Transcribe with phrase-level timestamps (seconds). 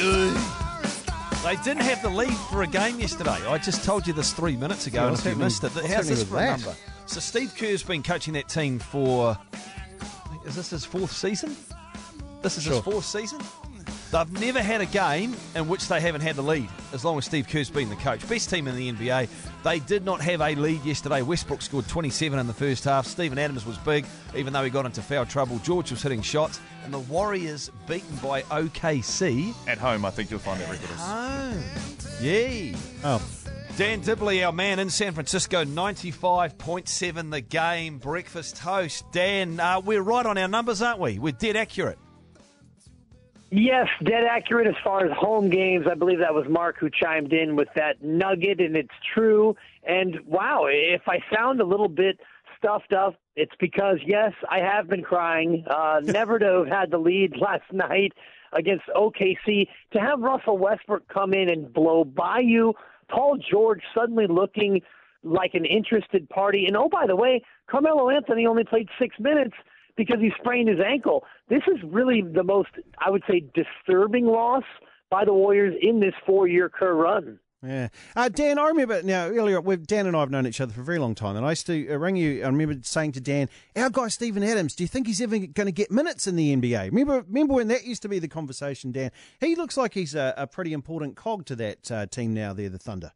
[0.00, 3.36] They didn't have the lead for a game yesterday.
[3.46, 6.08] I just told you this three minutes ago, Yeah, and if you missed it, how's
[6.08, 6.60] this for with a that?
[6.60, 6.76] number?
[7.06, 9.36] So Steve Kerr's been coaching that team for.
[10.46, 11.54] Is this his fourth season?
[12.40, 13.40] This is his fourth season.
[14.10, 17.26] They've never had a game in which they haven't had the lead, as long as
[17.26, 18.28] Steve Kerr's been the coach.
[18.28, 19.28] Best team in the NBA.
[19.62, 21.22] They did not have a lead yesterday.
[21.22, 23.06] Westbrook scored 27 in the first half.
[23.06, 24.04] Steven Adams was big,
[24.34, 25.58] even though he got into foul trouble.
[25.60, 26.60] George was hitting shots.
[26.84, 29.54] And the Warriors beaten by OKC.
[29.68, 30.96] At home, I think you'll find that record is.
[30.96, 31.62] Home.
[32.20, 32.74] Yay.
[33.04, 33.22] Oh,
[33.76, 39.04] Dan Dibley, our man in San Francisco, 95.7 the game, breakfast toast.
[39.12, 41.18] Dan, uh, we're right on our numbers, aren't we?
[41.20, 41.98] We're dead accurate.
[43.50, 45.86] Yes, dead accurate as far as home games.
[45.90, 49.56] I believe that was Mark who chimed in with that nugget, and it's true.
[49.82, 52.20] And wow, if I sound a little bit
[52.56, 55.64] stuffed up, it's because, yes, I have been crying.
[55.68, 58.12] Uh, never to have had the lead last night
[58.52, 59.66] against OKC.
[59.94, 62.74] To have Russell Westbrook come in and blow by you,
[63.08, 64.80] Paul George suddenly looking
[65.24, 66.66] like an interested party.
[66.66, 69.54] And oh, by the way, Carmelo Anthony only played six minutes
[69.96, 71.24] because he sprained his ankle.
[71.48, 74.64] This is really the most, I would say, disturbing loss
[75.10, 77.38] by the Warriors in this four-year Kerr run.
[77.66, 77.88] yeah.
[78.14, 79.60] Uh, Dan, I remember now earlier.
[79.60, 81.50] We've, Dan and I have known each other for a very long time, and I
[81.50, 82.42] used to uh, ring you.
[82.42, 85.66] I remember saying to Dan, "Our guy Steven Adams, do you think he's ever going
[85.66, 88.92] to get minutes in the NBA?" Remember, remember when that used to be the conversation,
[88.92, 89.10] Dan?
[89.40, 92.52] He looks like he's a, a pretty important cog to that uh, team now.
[92.52, 93.12] There, the Thunder.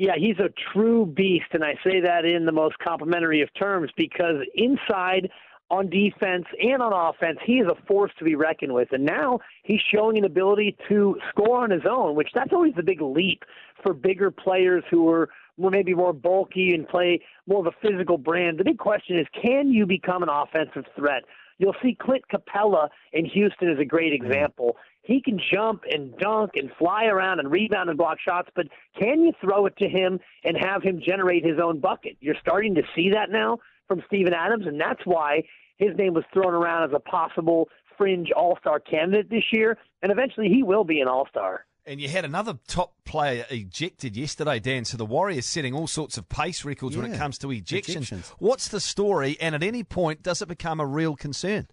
[0.00, 3.90] Yeah, he's a true beast, and I say that in the most complimentary of terms
[3.98, 5.28] because inside
[5.70, 8.88] on defense and on offense, he is a force to be reckoned with.
[8.92, 12.82] And now he's showing an ability to score on his own, which that's always the
[12.82, 13.44] big leap
[13.82, 18.56] for bigger players who are maybe more bulky and play more of a physical brand.
[18.56, 21.24] The big question is, can you become an offensive threat?
[21.58, 24.32] You'll see Clint Capela in Houston is a great mm-hmm.
[24.32, 24.78] example.
[25.10, 29.24] He can jump and dunk and fly around and rebound and block shots, but can
[29.24, 32.16] you throw it to him and have him generate his own bucket?
[32.20, 35.42] You're starting to see that now from Steven Adams, and that's why
[35.78, 37.68] his name was thrown around as a possible
[37.98, 41.66] fringe all star candidate this year, and eventually he will be an all star.
[41.84, 44.84] And you had another top player ejected yesterday, Dan.
[44.84, 48.12] So the Warriors setting all sorts of pace records when it comes to ejections.
[48.12, 48.28] Ejections.
[48.38, 49.36] What's the story?
[49.40, 51.66] And at any point, does it become a real concern?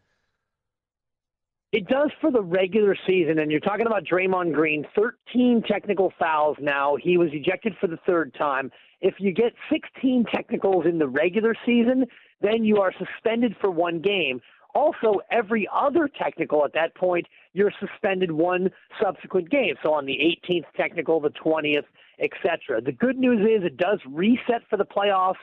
[1.73, 6.55] It does for the regular season, and you're talking about Draymond Green, 13 technical fouls
[6.61, 6.95] now.
[6.95, 8.71] He was ejected for the third time.
[9.01, 12.05] If you get 16 technicals in the regular season,
[12.41, 14.39] then you are suspended for one game.
[14.75, 18.69] Also, every other technical at that point, you're suspended one
[19.01, 19.75] subsequent game.
[19.83, 20.17] So on the
[20.47, 21.85] 18th technical, the 20th,
[22.19, 22.81] etc.
[22.81, 25.33] The good news is it does reset for the playoffs.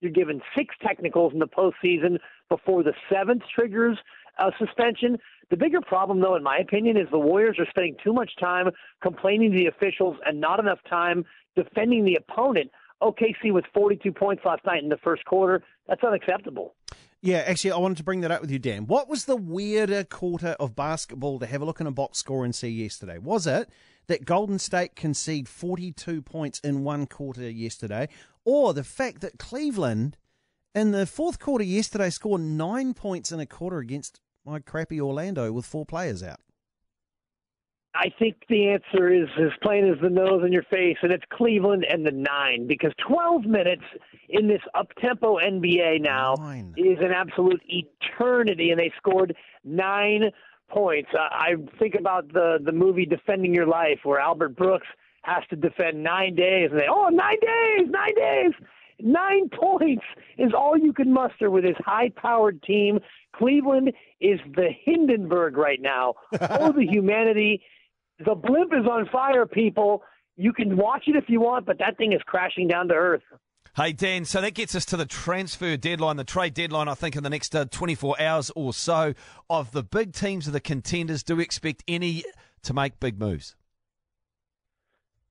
[0.00, 2.18] You're given six technicals in the postseason
[2.48, 3.98] before the seventh triggers
[4.38, 5.18] a suspension.
[5.50, 8.70] The bigger problem, though, in my opinion, is the Warriors are spending too much time
[9.02, 11.24] complaining to the officials and not enough time
[11.56, 12.70] defending the opponent.
[13.02, 15.62] OKC with 42 points last night in the first quarter.
[15.86, 16.74] That's unacceptable.
[17.20, 18.86] Yeah, actually, I wanted to bring that up with you, Dan.
[18.86, 22.44] What was the weirder quarter of basketball to have a look in a box score
[22.44, 23.18] and see yesterday?
[23.18, 23.68] Was it
[24.08, 28.08] that Golden State conceded 42 points in one quarter yesterday,
[28.44, 30.16] or the fact that Cleveland
[30.74, 35.52] in the fourth quarter yesterday scored nine points in a quarter against my crappy Orlando
[35.52, 36.40] with four players out?
[37.96, 41.22] I think the answer is as plain as the nose on your face, and it's
[41.32, 43.84] Cleveland and the nine, because 12 minutes
[44.28, 46.74] in this up-tempo NBA now Nine.
[46.76, 50.24] is an absolute eternity, and they scored nine
[50.68, 51.10] points.
[51.14, 54.88] Uh, I think about the the movie Defending Your Life, where Albert Brooks
[55.22, 58.52] has to defend nine days, and they oh nine days, nine days.
[59.04, 60.02] Nine points
[60.38, 63.00] is all you can muster with this high powered team.
[63.36, 66.14] Cleveland is the Hindenburg right now.
[66.40, 67.62] Oh, the humanity.
[68.24, 70.02] The blimp is on fire, people.
[70.36, 73.22] You can watch it if you want, but that thing is crashing down to earth.
[73.76, 77.14] Hey, Dan, so that gets us to the transfer deadline, the trade deadline, I think,
[77.14, 79.12] in the next uh, 24 hours or so.
[79.50, 82.24] Of the big teams of the contenders, do we expect any
[82.62, 83.54] to make big moves?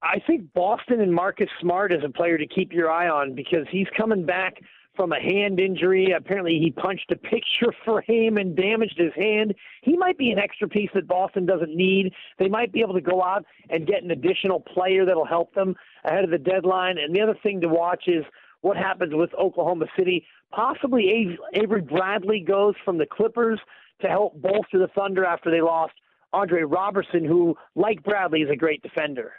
[0.03, 3.65] I think Boston and Marcus Smart is a player to keep your eye on because
[3.71, 4.57] he's coming back
[4.97, 6.11] from a hand injury.
[6.11, 9.55] Apparently, he punched a picture frame and damaged his hand.
[9.81, 12.11] He might be an extra piece that Boston doesn't need.
[12.37, 15.73] They might be able to go out and get an additional player that'll help them
[16.03, 16.97] ahead of the deadline.
[16.97, 18.25] And the other thing to watch is
[18.59, 20.25] what happens with Oklahoma City.
[20.51, 23.59] Possibly Avery Bradley goes from the Clippers
[24.01, 25.93] to help bolster the Thunder after they lost
[26.33, 29.33] Andre Robertson, who, like Bradley, is a great defender.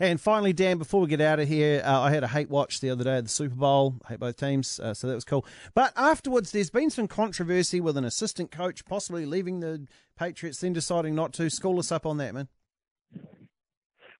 [0.00, 2.80] And finally, Dan, before we get out of here, uh, I had a hate watch
[2.80, 3.96] the other day at the Super Bowl.
[4.04, 5.46] I hate both teams, uh, so that was cool.
[5.74, 9.86] But afterwards, there's been some controversy with an assistant coach possibly leaving the
[10.18, 11.50] Patriots, then deciding not to.
[11.50, 12.48] School us up on that, man.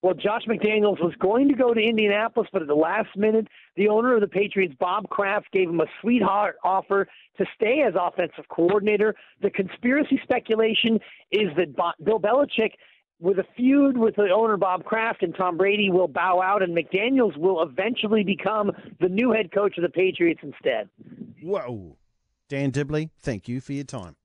[0.02, 3.46] Well, Josh McDaniels was going to go to Indianapolis, but at the last minute,
[3.76, 7.06] the owner of the Patriots, Bob Kraft, gave him a sweetheart offer
[7.38, 9.14] to stay as offensive coordinator.
[9.42, 10.98] The conspiracy speculation
[11.30, 12.72] is that Bill Belichick
[13.22, 16.76] with a feud with the owner Bob Kraft and Tom Brady will bow out, and
[16.76, 20.88] McDaniels will eventually become the new head coach of the Patriots instead.
[21.40, 21.96] Whoa.
[22.48, 24.16] Dan Dibley, thank you for your time.